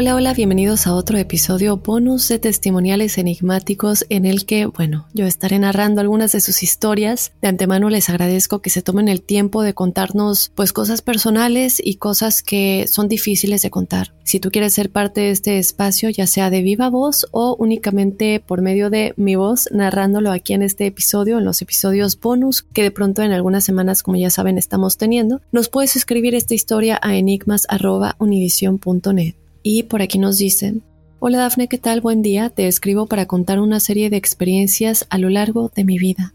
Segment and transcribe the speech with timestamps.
[0.00, 5.26] Hola, hola, bienvenidos a otro episodio bonus de testimoniales enigmáticos en el que, bueno, yo
[5.26, 7.32] estaré narrando algunas de sus historias.
[7.42, 11.96] De antemano les agradezco que se tomen el tiempo de contarnos pues cosas personales y
[11.96, 14.14] cosas que son difíciles de contar.
[14.22, 18.38] Si tú quieres ser parte de este espacio, ya sea de viva voz o únicamente
[18.38, 22.84] por medio de mi voz narrándolo aquí en este episodio, en los episodios bonus que
[22.84, 27.00] de pronto en algunas semanas, como ya saben, estamos teniendo, nos puedes escribir esta historia
[27.02, 29.34] a enigmas.univision.net.
[29.62, 30.82] Y por aquí nos dicen,
[31.20, 32.00] Hola Dafne, ¿qué tal?
[32.00, 32.48] Buen día.
[32.48, 36.32] Te escribo para contar una serie de experiencias a lo largo de mi vida.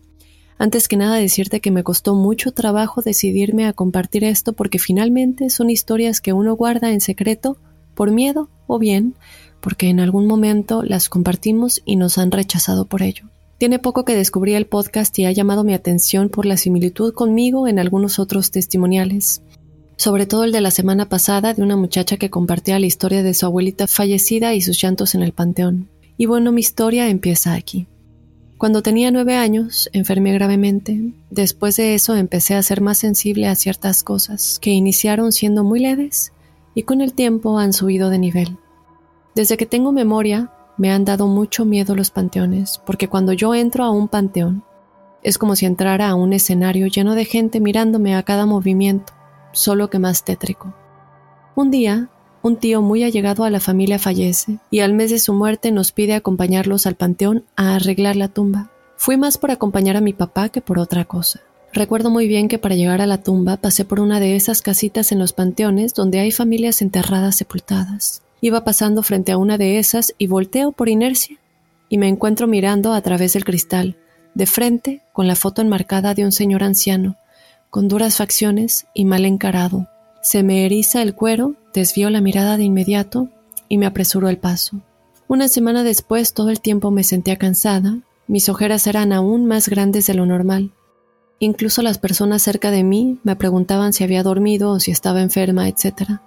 [0.58, 5.50] Antes que nada decirte que me costó mucho trabajo decidirme a compartir esto porque finalmente
[5.50, 7.58] son historias que uno guarda en secreto
[7.96, 9.16] por miedo o bien
[9.62, 13.30] porque en algún momento las compartimos y nos han rechazado por ello.
[13.58, 17.70] Tiene poco que descubrí el podcast y ha llamado mi atención por la similitud conmigo
[17.70, 19.42] en algunos otros testimoniales
[19.98, 23.34] sobre todo el de la semana pasada de una muchacha que compartía la historia de
[23.34, 25.90] su abuelita fallecida y sus llantos en el panteón.
[26.18, 27.88] Y bueno, mi historia empieza aquí.
[28.58, 31.14] Cuando tenía nueve años, enfermé gravemente.
[31.30, 35.80] Después de eso empecé a ser más sensible a ciertas cosas que iniciaron siendo muy
[35.80, 36.32] leves
[36.76, 38.58] y con el tiempo han subido de nivel.
[39.36, 43.84] Desde que tengo memoria, me han dado mucho miedo los panteones, porque cuando yo entro
[43.84, 44.64] a un panteón,
[45.24, 49.14] es como si entrara a un escenario lleno de gente mirándome a cada movimiento
[49.54, 50.74] solo que más tétrico.
[51.56, 52.10] Un día,
[52.42, 55.94] un tío muy allegado a la familia fallece y al mes de su muerte nos
[55.94, 58.70] pide acompañarlos al panteón a arreglar la tumba.
[58.98, 61.40] Fui más por acompañar a mi papá que por otra cosa.
[61.72, 65.12] Recuerdo muy bien que para llegar a la tumba pasé por una de esas casitas
[65.12, 68.22] en los panteones donde hay familias enterradas sepultadas.
[68.42, 71.38] Iba pasando frente a una de esas y volteo por inercia
[71.90, 73.98] y me encuentro mirando a través del cristal,
[74.34, 77.16] de frente con la foto enmarcada de un señor anciano,
[77.74, 79.88] con duras facciones y mal encarado.
[80.22, 83.30] Se me eriza el cuero, desvío la mirada de inmediato
[83.68, 84.84] y me apresuro el paso.
[85.28, 87.98] Una semana después todo el tiempo me sentía cansada,
[88.28, 90.72] mis ojeras eran aún más grandes de lo normal.
[91.40, 95.68] Incluso las personas cerca de mí me preguntaban si había dormido o si estaba enferma,
[95.68, 96.20] etc.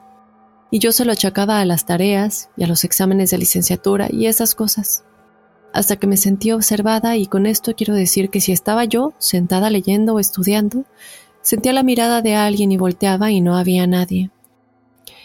[0.72, 4.26] Y yo se lo achacaba a las tareas y a los exámenes de licenciatura y
[4.26, 5.04] esas cosas.
[5.72, 9.70] Hasta que me sentí observada y con esto quiero decir que si estaba yo sentada
[9.70, 10.86] leyendo o estudiando,
[11.46, 14.30] Sentía la mirada de alguien y volteaba y no había nadie.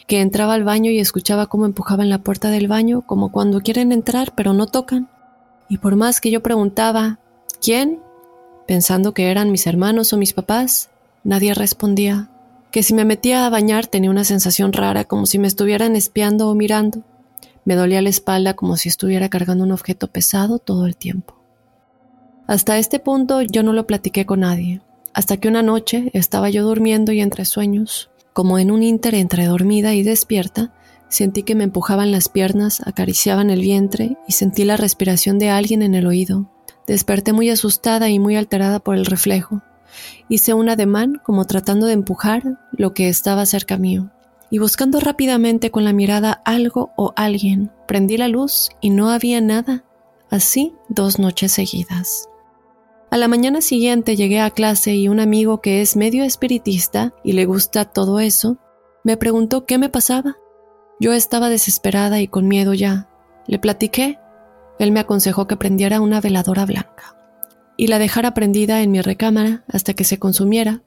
[0.06, 3.92] Que entraba al baño y escuchaba cómo empujaban la puerta del baño, como cuando quieren
[3.92, 5.10] entrar pero no tocan.
[5.68, 7.18] Y por más que yo preguntaba,
[7.60, 8.02] ¿quién?
[8.68, 10.92] pensando que eran mis hermanos o mis papás,
[11.24, 12.30] nadie respondía.
[12.70, 16.50] que si me metía a bañar tenía una sensación rara como si me estuvieran espiando
[16.50, 17.02] o mirando.
[17.66, 21.34] Me dolía la espalda como si estuviera cargando un objeto pesado todo el tiempo.
[22.46, 24.82] Hasta este punto yo no lo platiqué con nadie,
[25.14, 29.46] hasta que una noche estaba yo durmiendo y entre sueños, como en un inter entre
[29.46, 30.74] dormida y despierta,
[31.10, 35.82] sentí que me empujaban las piernas, acariciaban el vientre y sentí la respiración de alguien
[35.82, 36.50] en el oído.
[36.88, 39.62] Desperté muy asustada y muy alterada por el reflejo.
[40.30, 44.10] Hice un ademán como tratando de empujar lo que estaba cerca mío.
[44.50, 49.40] Y buscando rápidamente con la mirada algo o alguien, prendí la luz y no había
[49.40, 49.84] nada.
[50.30, 52.31] Así dos noches seguidas.
[53.12, 57.34] A la mañana siguiente llegué a clase y un amigo que es medio espiritista y
[57.34, 58.58] le gusta todo eso,
[59.04, 60.38] me preguntó qué me pasaba.
[60.98, 63.10] Yo estaba desesperada y con miedo ya.
[63.48, 64.18] Le platiqué.
[64.80, 67.18] Él me aconsejó que prendiera una veladora blanca
[67.76, 70.82] y la dejara prendida en mi recámara hasta que se consumiera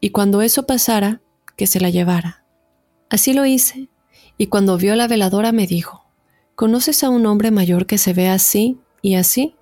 [0.00, 1.20] y cuando eso pasara,
[1.54, 2.44] que se la llevara.
[3.10, 3.88] Así lo hice
[4.36, 6.04] y cuando vio la veladora me dijo,
[6.56, 9.54] ¿conoces a un hombre mayor que se ve así y así?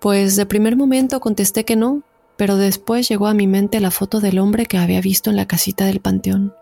[0.00, 2.02] Pues de primer momento contesté que no,
[2.36, 5.46] pero después llegó a mi mente la foto del hombre que había visto en la
[5.46, 6.54] casita del panteón.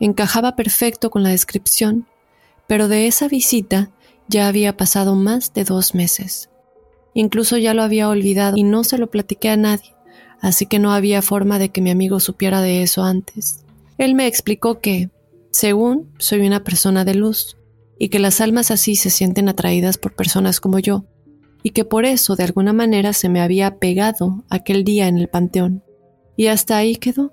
[0.00, 2.06] Encajaba perfecto con la descripción,
[2.66, 3.90] pero de esa visita
[4.28, 6.50] ya había pasado más de dos meses.
[7.14, 9.94] Incluso ya lo había olvidado y no se lo platiqué a nadie,
[10.40, 13.64] así que no había forma de que mi amigo supiera de eso antes.
[13.96, 15.10] Él me explicó que,
[15.50, 17.56] según, soy una persona de luz,
[17.98, 21.04] y que las almas así se sienten atraídas por personas como yo,
[21.62, 25.28] y que por eso de alguna manera se me había pegado aquel día en el
[25.28, 25.82] panteón.
[26.36, 27.32] Y hasta ahí quedó.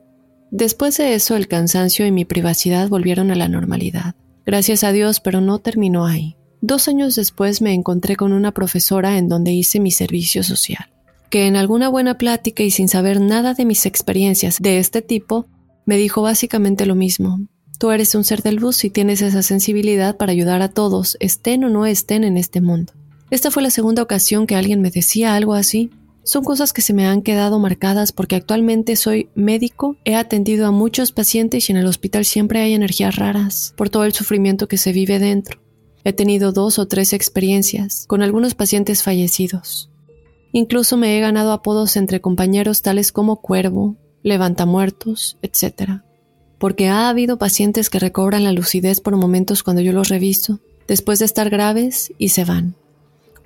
[0.51, 4.15] Después de eso el cansancio y mi privacidad volvieron a la normalidad.
[4.45, 6.37] Gracias a Dios, pero no terminó ahí.
[6.61, 10.89] Dos años después me encontré con una profesora en donde hice mi servicio social,
[11.29, 15.47] que en alguna buena plática y sin saber nada de mis experiencias de este tipo,
[15.85, 17.39] me dijo básicamente lo mismo.
[17.77, 21.63] Tú eres un ser del bus y tienes esa sensibilidad para ayudar a todos, estén
[21.63, 22.93] o no estén en este mundo.
[23.35, 25.89] Esta fue la segunda ocasión que alguien me decía algo así.
[26.23, 30.71] Son cosas que se me han quedado marcadas porque actualmente soy médico, he atendido a
[30.71, 34.77] muchos pacientes y en el hospital siempre hay energías raras por todo el sufrimiento que
[34.77, 35.59] se vive dentro.
[36.05, 39.91] He tenido dos o tres experiencias con algunos pacientes fallecidos.
[40.53, 46.03] Incluso me he ganado apodos entre compañeros tales como cuervo, levantamuertos, etc.
[46.57, 51.19] Porque ha habido pacientes que recobran la lucidez por momentos cuando yo los reviso, después
[51.19, 52.77] de estar graves y se van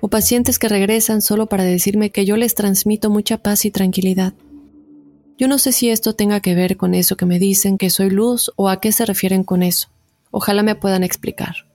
[0.00, 4.32] o pacientes que regresan solo para decirme que yo les transmito mucha paz y tranquilidad.
[5.38, 8.10] Yo no sé si esto tenga que ver con eso que me dicen que soy
[8.10, 9.88] luz o a qué se refieren con eso.
[10.30, 11.66] Ojalá me puedan explicar.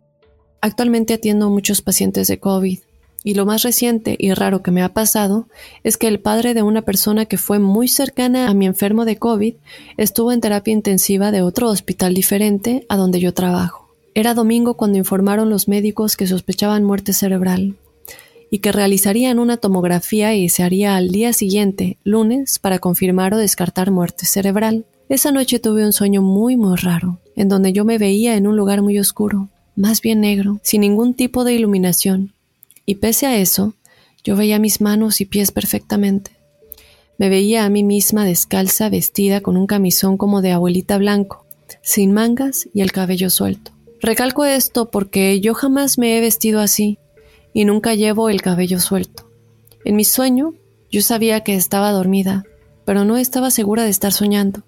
[0.62, 2.80] Actualmente atiendo a muchos pacientes de COVID
[3.24, 5.48] y lo más reciente y raro que me ha pasado
[5.84, 9.18] es que el padre de una persona que fue muy cercana a mi enfermo de
[9.18, 9.56] COVID
[9.98, 13.96] estuvo en terapia intensiva de otro hospital diferente a donde yo trabajo.
[14.14, 17.76] Era domingo cuando informaron los médicos que sospechaban muerte cerebral
[18.50, 23.38] y que realizarían una tomografía y se haría al día siguiente, lunes, para confirmar o
[23.38, 24.86] descartar muerte cerebral.
[25.10, 28.58] Esa noche tuve un sueño muy muy raro, en donde yo me veía en un
[28.58, 32.34] lugar muy oscuro, más bien negro, sin ningún tipo de iluminación,
[32.86, 33.74] y pese a eso,
[34.24, 36.32] yo veía mis manos y pies perfectamente.
[37.18, 41.46] Me veía a mí misma descalza, vestida con un camisón como de abuelita blanco,
[41.82, 43.72] sin mangas y el cabello suelto.
[44.02, 46.98] Recalco esto porque yo jamás me he vestido así,
[47.56, 49.32] y nunca llevo el cabello suelto.
[49.86, 50.56] En mi sueño,
[50.92, 52.44] yo sabía que estaba dormida,
[52.84, 54.64] pero no estaba segura de estar soñando.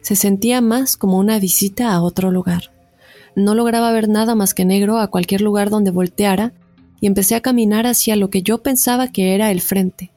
[0.00, 2.72] Se sentía más como una visita a otro lugar.
[3.36, 6.54] No lograba ver nada más que negro a cualquier lugar donde volteara
[7.02, 10.10] y empecé a caminar hacia lo que yo pensaba que era el frente.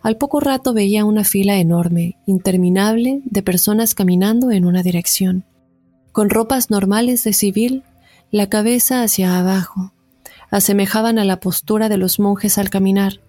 [0.00, 5.44] Al poco rato veía una fila enorme, interminable, de personas caminando en una dirección,
[6.12, 7.82] con ropas normales de civil,
[8.30, 9.92] la cabeza hacia abajo,
[10.50, 13.20] asemejaban a la postura de los monjes al caminar,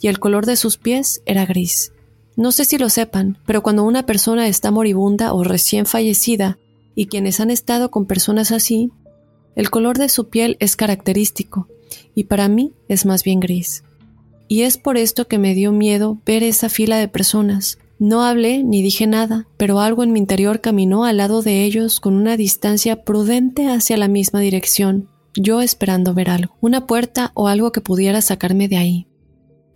[0.00, 1.92] y el color de sus pies era gris.
[2.36, 6.58] No sé si lo sepan, pero cuando una persona está moribunda o recién fallecida,
[6.94, 8.90] y quienes han estado con personas así,
[9.56, 11.68] el color de su piel es característico,
[12.14, 13.84] y para mí es más bien gris.
[14.48, 17.78] Y es por esto que me dio miedo ver esa fila de personas.
[17.98, 22.00] No hablé ni dije nada, pero algo en mi interior caminó al lado de ellos
[22.00, 27.48] con una distancia prudente hacia la misma dirección, yo esperando ver algo, una puerta o
[27.48, 29.06] algo que pudiera sacarme de ahí.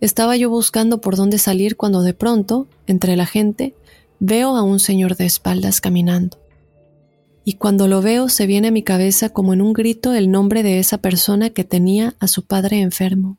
[0.01, 3.75] Estaba yo buscando por dónde salir cuando de pronto, entre la gente,
[4.19, 6.37] veo a un señor de espaldas caminando.
[7.43, 10.63] Y cuando lo veo se viene a mi cabeza como en un grito el nombre
[10.63, 13.37] de esa persona que tenía a su padre enfermo.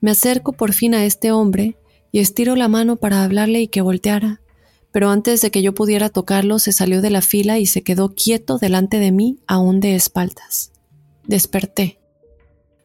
[0.00, 1.76] Me acerco por fin a este hombre
[2.10, 4.40] y estiro la mano para hablarle y que volteara,
[4.92, 8.14] pero antes de que yo pudiera tocarlo se salió de la fila y se quedó
[8.14, 10.72] quieto delante de mí, aún de espaldas.
[11.28, 12.00] Desperté.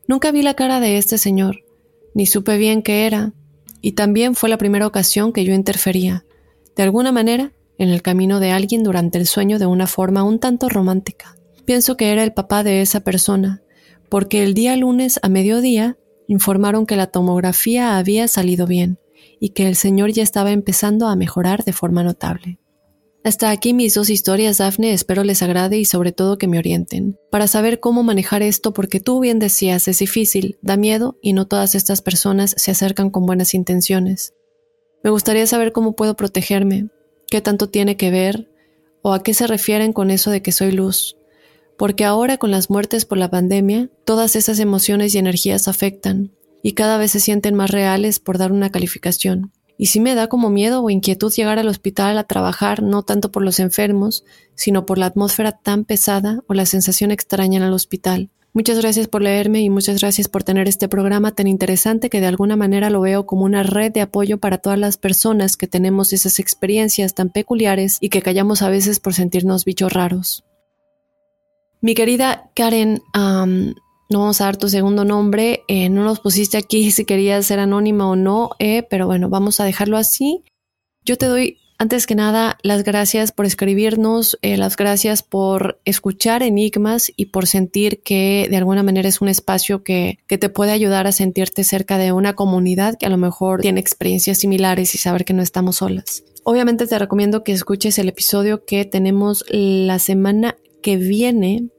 [0.06, 1.64] Nunca vi la cara de este señor,
[2.14, 3.32] ni supe bien qué era,
[3.80, 6.26] y también fue la primera ocasión que yo interfería,
[6.76, 10.40] de alguna manera, en el camino de alguien durante el sueño de una forma un
[10.40, 11.38] tanto romántica.
[11.64, 13.62] Pienso que era el papá de esa persona,
[14.10, 15.98] porque el día lunes a mediodía
[16.28, 19.00] informaron que la tomografía había salido bien
[19.40, 22.60] y que el señor ya estaba empezando a mejorar de forma notable.
[23.26, 27.18] Hasta aquí mis dos historias, Daphne, espero les agrade y sobre todo que me orienten,
[27.32, 31.48] para saber cómo manejar esto porque tú bien decías, es difícil, da miedo y no
[31.48, 34.34] todas estas personas se acercan con buenas intenciones.
[35.06, 36.90] Me gustaría saber cómo puedo protegerme,
[37.28, 38.52] qué tanto tiene que ver
[39.02, 41.16] o a qué se refieren con eso de que soy luz,
[41.78, 46.74] porque ahora con las muertes por la pandemia, todas esas emociones y energías afectan, y
[46.74, 49.54] cada vez se sienten más reales por dar una calificación.
[49.84, 53.34] Y sí me da como miedo o inquietud llegar al hospital a trabajar no tanto
[53.34, 54.24] por los enfermos,
[54.56, 58.30] sino por la atmósfera tan pesada o la sensación extraña en el hospital.
[58.54, 62.28] Muchas gracias por leerme y muchas gracias por tener este programa tan interesante que de
[62.28, 66.14] alguna manera lo veo como una red de apoyo para todas las personas que tenemos
[66.14, 70.46] esas experiencias tan peculiares y que callamos a veces por sentirnos bichos raros.
[71.82, 73.02] Mi querida Karen,
[74.10, 77.60] no vamos a dar tu segundo nombre, eh, no nos pusiste aquí si querías ser
[77.60, 80.44] anónima o no, eh, pero bueno, vamos a dejarlo así.
[81.06, 86.44] Yo te doy, antes que nada, las gracias por escribirnos, eh, las gracias por escuchar
[86.44, 90.72] enigmas y por sentir que de alguna manera es un espacio que, que te puede
[90.72, 94.98] ayudar a sentirte cerca de una comunidad que a lo mejor tiene experiencias similares y
[94.98, 96.24] saber que no estamos solas.
[96.46, 101.70] Obviamente te recomiendo que escuches el episodio que tenemos la semana que viene,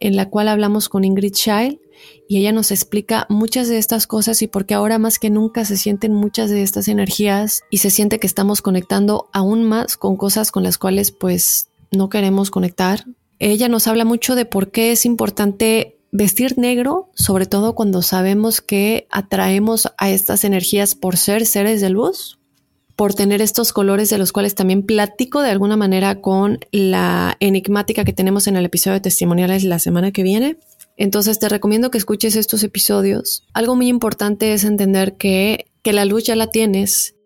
[0.00, 1.78] en la cual hablamos con Ingrid Child
[2.28, 5.64] y ella nos explica muchas de estas cosas y por qué ahora más que nunca
[5.64, 10.16] se sienten muchas de estas energías y se siente que estamos conectando aún más con
[10.16, 13.04] cosas con las cuales pues no queremos conectar.
[13.38, 18.60] Ella nos habla mucho de por qué es importante vestir negro, sobre todo cuando sabemos
[18.60, 22.39] que atraemos a estas energías por ser seres de luz,
[23.00, 28.04] por tener estos colores de los cuales también platico de alguna manera con la enigmática
[28.04, 30.58] que tenemos en el episodio de testimoniales la semana que viene.
[30.98, 33.46] Entonces te recomiendo que escuches estos episodios.
[33.54, 37.16] Algo muy importante es entender que, que la luz ya la tienes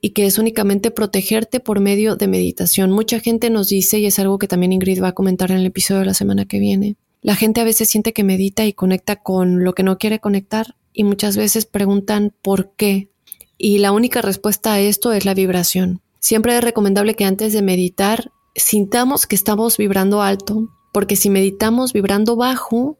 [0.00, 2.90] y que es únicamente protegerte por medio de meditación.
[2.90, 5.66] Mucha gente nos dice, y es algo que también Ingrid va a comentar en el
[5.66, 9.16] episodio de la semana que viene, la gente a veces siente que medita y conecta
[9.16, 13.10] con lo que no quiere conectar y muchas veces preguntan por qué.
[13.58, 16.00] Y la única respuesta a esto es la vibración.
[16.20, 21.92] Siempre es recomendable que antes de meditar sintamos que estamos vibrando alto, porque si meditamos
[21.92, 22.98] vibrando bajo,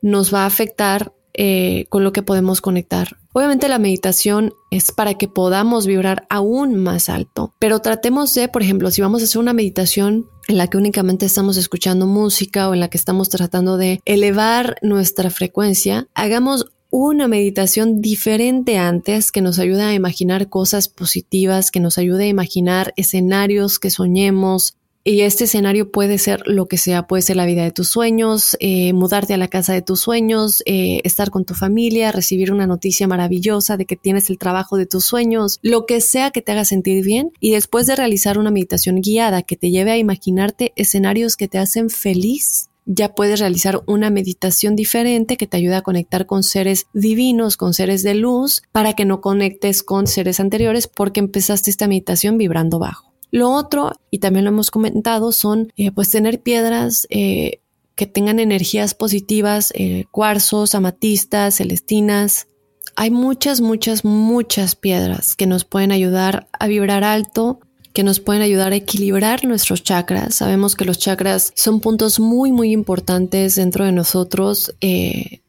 [0.00, 3.16] nos va a afectar eh, con lo que podemos conectar.
[3.32, 8.62] Obviamente la meditación es para que podamos vibrar aún más alto, pero tratemos de, por
[8.62, 12.74] ejemplo, si vamos a hacer una meditación en la que únicamente estamos escuchando música o
[12.74, 19.40] en la que estamos tratando de elevar nuestra frecuencia, hagamos una meditación diferente antes que
[19.40, 24.76] nos ayude a imaginar cosas positivas, que nos ayude a imaginar escenarios que soñemos.
[25.02, 28.58] Y este escenario puede ser lo que sea, puede ser la vida de tus sueños,
[28.60, 32.66] eh, mudarte a la casa de tus sueños, eh, estar con tu familia, recibir una
[32.66, 36.52] noticia maravillosa de que tienes el trabajo de tus sueños, lo que sea que te
[36.52, 37.32] haga sentir bien.
[37.40, 41.56] Y después de realizar una meditación guiada que te lleve a imaginarte escenarios que te
[41.56, 46.86] hacen feliz, ya puedes realizar una meditación diferente que te ayuda a conectar con seres
[46.92, 51.88] divinos, con seres de luz, para que no conectes con seres anteriores porque empezaste esta
[51.88, 53.12] meditación vibrando bajo.
[53.30, 57.60] Lo otro, y también lo hemos comentado, son eh, pues tener piedras eh,
[57.94, 62.46] que tengan energías positivas, eh, cuarzos, amatistas, celestinas.
[62.94, 67.60] Hay muchas, muchas, muchas piedras que nos pueden ayudar a vibrar alto,
[67.92, 70.36] que nos pueden ayudar a equilibrar nuestros chakras.
[70.36, 75.40] Sabemos que los chakras son puntos muy, muy importantes dentro de nosotros eh,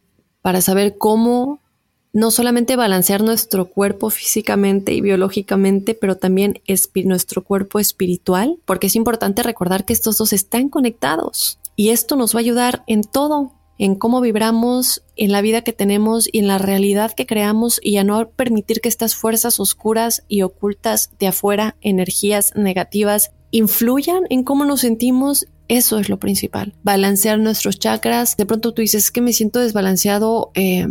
[0.41, 1.59] para saber cómo
[2.13, 6.61] no solamente balancear nuestro cuerpo físicamente y biológicamente, pero también
[7.05, 12.35] nuestro cuerpo espiritual, porque es importante recordar que estos dos están conectados y esto nos
[12.35, 13.51] va a ayudar en todo,
[13.83, 17.97] en cómo vibramos, en la vida que tenemos y en la realidad que creamos y
[17.97, 24.45] a no permitir que estas fuerzas oscuras y ocultas de afuera, energías negativas, influyan en
[24.45, 25.47] cómo nos sentimos.
[25.67, 26.75] Eso es lo principal.
[26.83, 28.37] Balancear nuestros chakras.
[28.37, 30.51] De pronto tú dices que me siento desbalanceado.
[30.53, 30.87] Eh,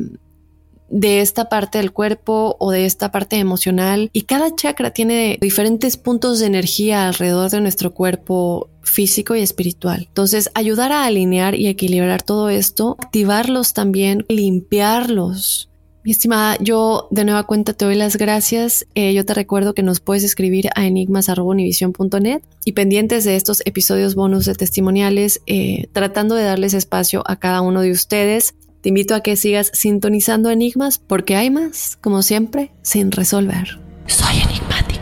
[0.92, 5.96] de esta parte del cuerpo o de esta parte emocional y cada chakra tiene diferentes
[5.96, 10.04] puntos de energía alrededor de nuestro cuerpo físico y espiritual.
[10.08, 15.70] Entonces, ayudar a alinear y equilibrar todo esto, activarlos también, limpiarlos
[16.04, 18.86] Mi estimada, yo de nueva cuenta te doy las gracias.
[18.94, 24.14] Eh, yo te recuerdo que nos puedes escribir a enigmas.univision.net y pendientes de estos episodios
[24.14, 28.54] bonus de testimoniales, eh, tratando de darles espacio a cada uno de ustedes.
[28.82, 33.78] Te invito a que sigas sintonizando enigmas porque hay más, como siempre, sin resolver.
[34.06, 35.01] Soy enigmático.